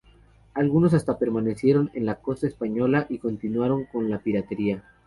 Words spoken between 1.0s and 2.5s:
permanecieron en la costa